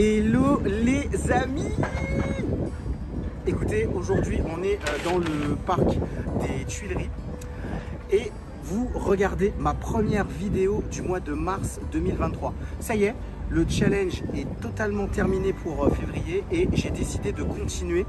Hello 0.00 0.62
les 0.64 1.08
amis 1.32 1.72
Écoutez, 3.48 3.88
aujourd'hui 3.92 4.38
on 4.46 4.62
est 4.62 4.76
euh, 4.76 5.04
dans 5.04 5.18
le 5.18 5.56
parc 5.66 5.88
des 6.40 6.64
Tuileries 6.66 7.10
et 8.12 8.30
vous 8.62 8.88
regardez 8.94 9.52
ma 9.58 9.74
première 9.74 10.24
vidéo 10.24 10.84
du 10.88 11.02
mois 11.02 11.18
de 11.18 11.32
mars 11.32 11.80
2023. 11.90 12.54
Ça 12.78 12.94
y 12.94 13.06
est, 13.06 13.16
le 13.50 13.66
challenge 13.68 14.22
est 14.36 14.46
totalement 14.60 15.08
terminé 15.08 15.52
pour 15.52 15.84
euh, 15.84 15.90
février 15.90 16.44
et 16.52 16.68
j'ai 16.74 16.90
décidé 16.90 17.32
de 17.32 17.42
continuer. 17.42 18.06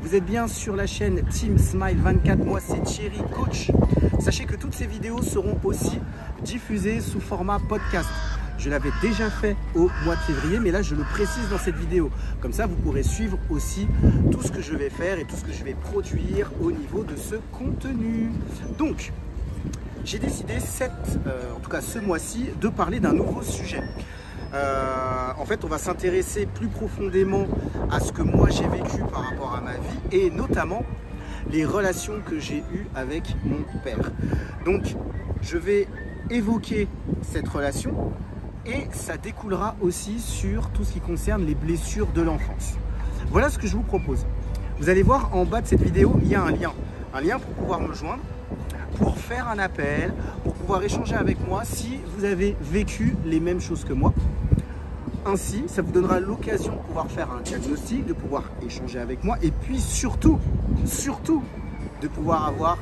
Vous 0.00 0.14
êtes 0.14 0.24
bien 0.24 0.48
sur 0.48 0.76
la 0.76 0.86
chaîne 0.86 1.22
Team 1.28 1.58
Smile 1.58 1.98
24, 1.98 2.42
moi 2.42 2.60
c'est 2.60 2.82
Thierry 2.84 3.20
Coach. 3.34 3.70
Sachez 4.18 4.46
que 4.46 4.56
toutes 4.56 4.74
ces 4.74 4.86
vidéos 4.86 5.20
seront 5.20 5.58
aussi 5.62 5.98
diffusées 6.42 7.00
sous 7.00 7.20
format 7.20 7.58
podcast. 7.68 8.08
Je 8.58 8.70
l'avais 8.70 8.90
déjà 9.00 9.30
fait 9.30 9.56
au 9.76 9.88
mois 10.04 10.16
de 10.16 10.20
février, 10.20 10.58
mais 10.58 10.72
là 10.72 10.82
je 10.82 10.94
le 10.94 11.02
précise 11.02 11.48
dans 11.48 11.58
cette 11.58 11.76
vidéo. 11.76 12.10
Comme 12.40 12.52
ça, 12.52 12.66
vous 12.66 12.74
pourrez 12.74 13.04
suivre 13.04 13.38
aussi 13.50 13.86
tout 14.32 14.42
ce 14.42 14.50
que 14.50 14.60
je 14.60 14.74
vais 14.74 14.90
faire 14.90 15.18
et 15.18 15.24
tout 15.24 15.36
ce 15.36 15.44
que 15.44 15.52
je 15.52 15.62
vais 15.62 15.74
produire 15.74 16.50
au 16.60 16.72
niveau 16.72 17.04
de 17.04 17.16
ce 17.16 17.36
contenu. 17.52 18.30
Donc, 18.76 19.12
j'ai 20.04 20.18
décidé, 20.18 20.58
cette, 20.58 20.90
euh, 21.26 21.54
en 21.56 21.60
tout 21.60 21.70
cas 21.70 21.80
ce 21.80 21.98
mois-ci, 21.98 22.46
de 22.60 22.68
parler 22.68 22.98
d'un 22.98 23.12
nouveau 23.12 23.42
sujet. 23.42 23.82
Euh, 24.54 25.28
en 25.38 25.44
fait, 25.44 25.64
on 25.64 25.68
va 25.68 25.78
s'intéresser 25.78 26.46
plus 26.46 26.68
profondément 26.68 27.46
à 27.90 28.00
ce 28.00 28.12
que 28.12 28.22
moi 28.22 28.48
j'ai 28.50 28.66
vécu 28.66 28.98
par 29.12 29.30
rapport 29.30 29.54
à 29.54 29.60
ma 29.60 29.74
vie 29.74 29.98
et 30.10 30.30
notamment 30.30 30.82
les 31.50 31.64
relations 31.64 32.14
que 32.28 32.38
j'ai 32.38 32.58
eues 32.72 32.86
avec 32.94 33.36
mon 33.44 33.62
père. 33.84 34.10
Donc, 34.64 34.96
je 35.42 35.58
vais 35.58 35.86
évoquer 36.30 36.88
cette 37.22 37.48
relation, 37.48 38.12
et 38.68 38.86
ça 38.92 39.16
découlera 39.16 39.76
aussi 39.80 40.20
sur 40.20 40.68
tout 40.70 40.84
ce 40.84 40.92
qui 40.92 41.00
concerne 41.00 41.44
les 41.44 41.54
blessures 41.54 42.08
de 42.08 42.22
l'enfance. 42.22 42.74
Voilà 43.30 43.48
ce 43.50 43.58
que 43.58 43.66
je 43.66 43.76
vous 43.76 43.82
propose. 43.82 44.26
Vous 44.78 44.88
allez 44.88 45.02
voir 45.02 45.34
en 45.34 45.44
bas 45.44 45.60
de 45.60 45.66
cette 45.66 45.82
vidéo, 45.82 46.18
il 46.22 46.28
y 46.28 46.34
a 46.34 46.42
un 46.42 46.50
lien. 46.50 46.72
Un 47.14 47.20
lien 47.20 47.38
pour 47.38 47.52
pouvoir 47.54 47.80
me 47.80 47.92
joindre, 47.94 48.22
pour 48.98 49.16
faire 49.18 49.48
un 49.48 49.58
appel, 49.58 50.12
pour 50.44 50.52
pouvoir 50.54 50.82
échanger 50.82 51.14
avec 51.14 51.38
moi 51.46 51.64
si 51.64 51.98
vous 52.16 52.24
avez 52.24 52.56
vécu 52.60 53.16
les 53.24 53.40
mêmes 53.40 53.60
choses 53.60 53.84
que 53.84 53.94
moi. 53.94 54.12
Ainsi, 55.26 55.64
ça 55.66 55.82
vous 55.82 55.90
donnera 55.90 56.20
l'occasion 56.20 56.72
de 56.72 56.80
pouvoir 56.80 57.10
faire 57.10 57.30
un 57.32 57.40
diagnostic, 57.40 58.06
de 58.06 58.12
pouvoir 58.12 58.44
échanger 58.64 58.98
avec 58.98 59.24
moi 59.24 59.36
et 59.42 59.50
puis 59.50 59.80
surtout, 59.80 60.38
surtout, 60.84 61.42
de 62.02 62.08
pouvoir 62.08 62.46
avoir 62.46 62.78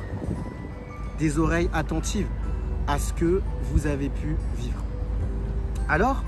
des 1.17 1.39
oreilles 1.39 1.69
attentives 1.73 2.27
à 2.87 2.99
ce 2.99 3.11
que 3.13 3.41
vous 3.71 3.87
avez 3.87 4.09
pu 4.09 4.35
vivre. 4.57 4.86
Alors, 5.89 6.23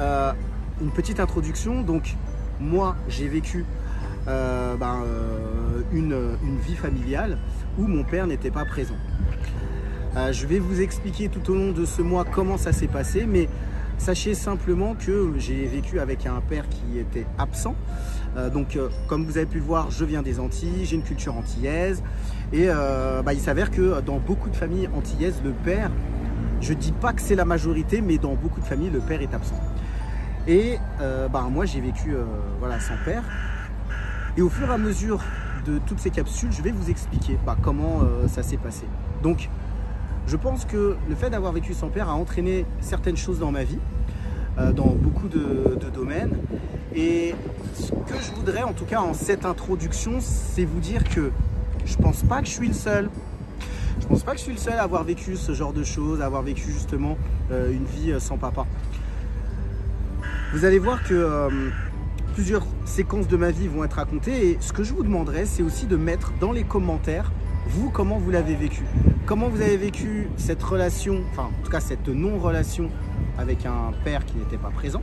euh, 0.00 0.32
une 0.80 0.90
petite 0.90 1.20
introduction. 1.20 1.82
Donc, 1.82 2.16
moi, 2.60 2.96
j'ai 3.08 3.28
vécu 3.28 3.64
euh, 4.26 4.76
ben, 4.76 5.02
euh, 5.04 5.82
une, 5.92 6.16
vie 6.58 6.76
familiale 6.76 7.38
où 7.78 7.86
mon 7.86 8.04
père 8.04 8.26
n'était 8.26 8.50
pas 8.50 8.64
présent. 8.64 8.96
je 10.30 10.46
vais 10.46 10.58
vous 10.58 10.80
expliquer 10.80 11.28
tout 11.28 11.50
au 11.50 11.54
long 11.54 11.72
de 11.72 11.84
ce 11.84 12.02
mois 12.02 12.24
comment 12.24 12.56
ça 12.56 12.72
s'est 12.72 12.86
passé, 12.86 13.26
mais 13.26 13.48
sachez 13.98 14.34
simplement 14.34 14.94
que 14.94 15.32
j'ai 15.38 15.66
vécu 15.66 16.00
avec 16.00 16.26
un 16.26 16.40
père 16.40 16.68
qui 16.68 16.98
était 16.98 17.26
absent. 17.38 17.74
donc, 18.52 18.78
comme 19.08 19.24
vous 19.24 19.38
avez 19.38 19.46
pu 19.46 19.58
voir, 19.58 19.90
je 19.90 20.04
viens 20.04 20.22
des 20.22 20.38
Antilles, 20.38 20.84
j'ai 20.84 20.96
une 20.96 21.02
culture 21.02 21.34
antillaise, 21.34 22.02
et 22.52 22.66
bah, 23.24 23.32
il 23.32 23.40
s'avère 23.40 23.70
que 23.70 24.00
dans 24.02 24.18
beaucoup 24.18 24.50
de 24.50 24.56
familles 24.56 24.88
antillaises, 24.94 25.40
le 25.42 25.52
père 25.52 25.90
je 26.62 26.72
dis 26.72 26.92
pas 26.92 27.12
que 27.12 27.20
c'est 27.20 27.34
la 27.34 27.44
majorité, 27.44 28.00
mais 28.00 28.18
dans 28.18 28.34
beaucoup 28.34 28.60
de 28.60 28.64
familles, 28.64 28.90
le 28.90 29.00
père 29.00 29.20
est 29.20 29.34
absent. 29.34 29.60
Et 30.46 30.78
euh, 31.00 31.28
bah, 31.28 31.46
moi, 31.50 31.66
j'ai 31.66 31.80
vécu 31.80 32.14
euh, 32.14 32.24
voilà, 32.60 32.80
sans 32.80 32.94
père. 33.04 33.24
Et 34.36 34.42
au 34.42 34.48
fur 34.48 34.70
et 34.70 34.72
à 34.72 34.78
mesure 34.78 35.20
de 35.66 35.78
toutes 35.86 35.98
ces 35.98 36.10
capsules, 36.10 36.52
je 36.52 36.62
vais 36.62 36.70
vous 36.70 36.88
expliquer 36.88 37.36
bah, 37.44 37.56
comment 37.60 38.00
euh, 38.02 38.28
ça 38.28 38.42
s'est 38.42 38.56
passé. 38.56 38.84
Donc, 39.22 39.50
je 40.26 40.36
pense 40.36 40.64
que 40.64 40.96
le 41.08 41.14
fait 41.16 41.30
d'avoir 41.30 41.52
vécu 41.52 41.74
sans 41.74 41.88
père 41.88 42.08
a 42.08 42.14
entraîné 42.14 42.64
certaines 42.80 43.16
choses 43.16 43.40
dans 43.40 43.50
ma 43.50 43.64
vie, 43.64 43.78
dans 44.56 44.94
beaucoup 44.94 45.26
de, 45.28 45.78
de, 45.80 45.90
domaines. 45.92 46.36
Et 46.94 47.34
ce 47.74 47.90
que 47.90 48.14
je 48.20 48.32
voudrais, 48.36 48.62
en 48.62 48.72
tout 48.72 48.84
cas 48.84 49.00
en 49.00 49.14
cette 49.14 49.44
introduction, 49.44 50.18
c'est 50.20 50.64
vous 50.64 50.78
dire 50.78 51.02
que 51.02 51.32
je 51.84 51.96
pense 51.96 52.22
pas 52.22 52.40
que 52.40 52.46
je 52.46 52.52
suis 52.52 52.68
le 52.68 52.74
seul. 52.74 53.10
Pense 54.12 54.24
pas 54.24 54.32
que 54.32 54.38
je 54.40 54.42
suis 54.42 54.52
le 54.52 54.58
seul 54.58 54.74
à 54.74 54.82
avoir 54.82 55.04
vécu 55.04 55.36
ce 55.36 55.54
genre 55.54 55.72
de 55.72 55.82
choses, 55.82 56.20
à 56.20 56.26
avoir 56.26 56.42
vécu 56.42 56.70
justement 56.70 57.16
euh, 57.50 57.72
une 57.72 57.86
vie 57.86 58.12
euh, 58.12 58.20
sans 58.20 58.36
papa. 58.36 58.66
Vous 60.52 60.66
allez 60.66 60.78
voir 60.78 61.02
que 61.02 61.14
euh, 61.14 61.48
plusieurs 62.34 62.66
séquences 62.84 63.26
de 63.26 63.38
ma 63.38 63.50
vie 63.50 63.68
vont 63.68 63.84
être 63.84 63.94
racontées 63.94 64.50
et 64.50 64.58
ce 64.60 64.74
que 64.74 64.84
je 64.84 64.92
vous 64.92 65.02
demanderai, 65.02 65.46
c'est 65.46 65.62
aussi 65.62 65.86
de 65.86 65.96
mettre 65.96 66.34
dans 66.40 66.52
les 66.52 66.62
commentaires, 66.62 67.32
vous, 67.68 67.88
comment 67.88 68.18
vous 68.18 68.30
l'avez 68.30 68.54
vécu. 68.54 68.82
Comment 69.24 69.48
vous 69.48 69.62
avez 69.62 69.78
vécu 69.78 70.28
cette 70.36 70.62
relation, 70.62 71.22
enfin 71.32 71.44
en 71.44 71.64
tout 71.64 71.70
cas 71.70 71.80
cette 71.80 72.08
non-relation 72.08 72.90
avec 73.38 73.64
un 73.64 73.92
père 74.04 74.26
qui 74.26 74.36
n'était 74.36 74.58
pas 74.58 74.68
présent. 74.68 75.00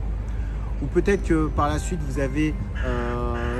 Ou 0.84 0.86
peut-être 0.86 1.24
que 1.24 1.48
par 1.48 1.66
la 1.66 1.80
suite 1.80 1.98
vous 2.08 2.20
avez 2.20 2.54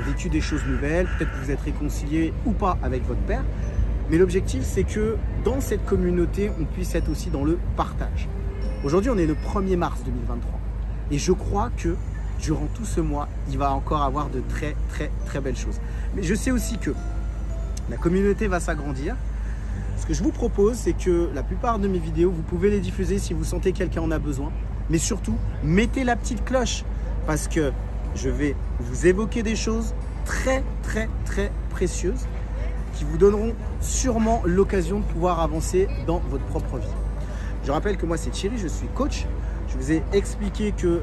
vécu 0.06 0.28
des 0.28 0.40
choses 0.40 0.64
nouvelles, 0.64 1.08
peut-être 1.18 1.32
que 1.32 1.44
vous 1.44 1.50
êtes 1.50 1.60
réconcilié 1.62 2.32
ou 2.46 2.52
pas 2.52 2.78
avec 2.84 3.04
votre 3.04 3.20
père. 3.22 3.42
Mais 4.10 4.18
l'objectif, 4.18 4.62
c'est 4.64 4.82
que 4.82 5.16
dans 5.44 5.60
cette 5.60 5.84
communauté, 5.86 6.50
on 6.60 6.64
puisse 6.64 6.96
être 6.96 7.08
aussi 7.08 7.30
dans 7.30 7.44
le 7.44 7.58
partage. 7.76 8.28
Aujourd'hui, 8.82 9.10
on 9.10 9.16
est 9.16 9.26
le 9.26 9.34
1er 9.34 9.76
mars 9.76 10.00
2023. 10.04 10.58
Et 11.12 11.18
je 11.18 11.30
crois 11.30 11.70
que 11.76 11.94
durant 12.40 12.66
tout 12.74 12.84
ce 12.84 13.00
mois, 13.00 13.28
il 13.48 13.56
va 13.56 13.72
encore 13.72 14.02
avoir 14.02 14.28
de 14.28 14.42
très, 14.48 14.74
très, 14.88 15.12
très 15.26 15.40
belles 15.40 15.56
choses. 15.56 15.80
Mais 16.16 16.24
je 16.24 16.34
sais 16.34 16.50
aussi 16.50 16.78
que 16.78 16.90
la 17.88 17.96
communauté 17.96 18.48
va 18.48 18.58
s'agrandir. 18.58 19.14
Ce 19.96 20.06
que 20.06 20.14
je 20.14 20.24
vous 20.24 20.32
propose, 20.32 20.76
c'est 20.76 20.94
que 20.94 21.30
la 21.32 21.44
plupart 21.44 21.78
de 21.78 21.86
mes 21.86 21.98
vidéos, 21.98 22.32
vous 22.32 22.42
pouvez 22.42 22.70
les 22.70 22.80
diffuser 22.80 23.18
si 23.18 23.32
vous 23.32 23.44
sentez 23.44 23.72
quelqu'un 23.72 24.02
en 24.02 24.10
a 24.10 24.18
besoin. 24.18 24.50
Mais 24.88 24.98
surtout, 24.98 25.36
mettez 25.62 26.02
la 26.02 26.16
petite 26.16 26.44
cloche 26.44 26.84
parce 27.26 27.46
que 27.46 27.70
je 28.16 28.28
vais 28.28 28.56
vous 28.80 29.06
évoquer 29.06 29.44
des 29.44 29.54
choses 29.54 29.94
très, 30.24 30.64
très, 30.82 31.08
très 31.24 31.52
précieuses 31.70 32.26
qui 33.00 33.06
vous 33.06 33.16
donneront 33.16 33.54
sûrement 33.80 34.42
l'occasion 34.44 35.00
de 35.00 35.04
pouvoir 35.04 35.40
avancer 35.40 35.88
dans 36.06 36.18
votre 36.28 36.44
propre 36.44 36.76
vie. 36.76 36.86
Je 37.64 37.72
rappelle 37.72 37.96
que 37.96 38.04
moi 38.04 38.18
c'est 38.18 38.28
Thierry, 38.28 38.58
je 38.58 38.68
suis 38.68 38.88
coach. 38.88 39.24
Je 39.68 39.78
vous 39.78 39.92
ai 39.92 40.02
expliqué 40.12 40.72
que 40.72 41.00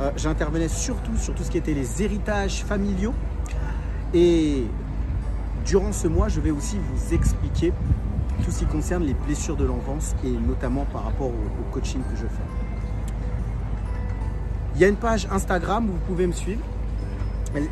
euh, 0.00 0.10
j'intervenais 0.16 0.68
surtout 0.68 1.16
sur 1.16 1.34
tout 1.34 1.42
ce 1.42 1.50
qui 1.50 1.58
était 1.58 1.74
les 1.74 2.00
héritages 2.00 2.62
familiaux. 2.62 3.12
Et 4.14 4.66
durant 5.66 5.90
ce 5.90 6.06
mois, 6.06 6.28
je 6.28 6.38
vais 6.38 6.52
aussi 6.52 6.76
vous 6.78 7.12
expliquer 7.12 7.72
tout 8.44 8.52
ce 8.52 8.60
qui 8.60 8.66
concerne 8.66 9.02
les 9.02 9.14
blessures 9.14 9.56
de 9.56 9.64
l'enfance 9.64 10.14
et 10.24 10.30
notamment 10.30 10.84
par 10.92 11.06
rapport 11.06 11.26
au, 11.26 11.72
coaching 11.72 12.02
que 12.02 12.16
je 12.16 12.26
fais. 12.26 12.46
Il 14.76 14.80
y 14.80 14.84
a 14.84 14.88
une 14.88 14.96
page 14.96 15.26
Instagram 15.28 15.88
où 15.88 15.92
vous 15.94 16.06
pouvez 16.06 16.28
me 16.28 16.32
suivre. 16.32 16.62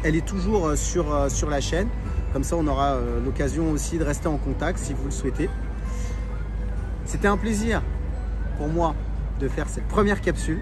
Elle, 0.02 0.16
est 0.16 0.26
toujours 0.26 0.66
euh, 0.66 0.76
sur, 0.76 1.14
euh, 1.14 1.28
sur 1.28 1.48
la 1.48 1.60
chaîne. 1.60 1.86
Comme 2.32 2.44
ça, 2.44 2.56
on 2.56 2.66
aura 2.66 2.92
euh, 2.92 3.20
l'occasion 3.24 3.70
aussi 3.72 3.98
de 3.98 4.04
rester 4.04 4.28
en 4.28 4.36
contact 4.36 4.78
si 4.78 4.94
vous 4.94 5.04
le 5.04 5.10
souhaitez. 5.10 5.50
C'était 7.04 7.28
un 7.28 7.36
plaisir 7.36 7.82
pour 8.56 8.68
moi 8.68 8.94
de 9.40 9.48
faire 9.48 9.68
cette 9.68 9.88
première 9.88 10.20
capsule. 10.20 10.60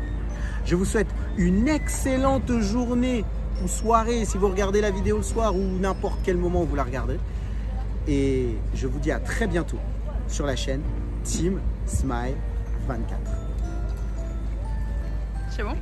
Je 0.65 0.77
vous 0.77 0.85
souhaite 0.85 1.09
une 1.37 1.69
excellente 1.69 2.51
journée 2.61 3.25
ou 3.63 3.69
soirée 3.69 4.25
si 4.25 4.39
vous 4.39 4.49
regardez 4.49 4.81
la 4.81 4.91
vidéo 4.91 5.19
le 5.19 5.23
soir 5.23 5.55
ou 5.55 5.63
n'importe 5.81 6.21
quel 6.23 6.37
moment 6.37 6.63
où 6.63 6.67
vous 6.67 6.77
la 6.77 6.85
regardez. 6.85 7.19
Et 8.07 8.57
je 8.75 8.87
vous 8.87 8.99
dis 8.99 9.13
à 9.13 9.21
très 9.21 9.47
bientôt 9.47 9.79
sur 10.27 10.47
la 10.47 10.57
chaîne 10.57 10.81
Team 11.25 11.61
Smile 11.87 12.37
24. 12.87 13.21
C'est 15.51 15.63
bon? 15.63 15.77